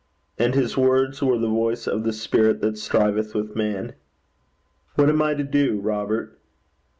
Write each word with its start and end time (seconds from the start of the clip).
And 0.39 0.55
his 0.55 0.75
words 0.75 1.21
were 1.21 1.37
the 1.37 1.47
voice 1.47 1.85
of 1.85 2.03
the 2.03 2.11
spirit 2.11 2.59
that 2.61 2.75
striveth 2.79 3.35
with 3.35 3.55
man. 3.55 3.93
'What 4.95 5.09
am 5.09 5.21
I 5.21 5.35
to 5.35 5.43
do, 5.43 5.79
Robert?' 5.79 6.39